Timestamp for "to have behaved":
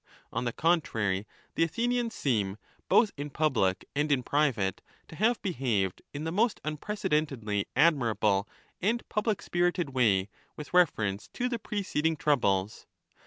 5.09-6.01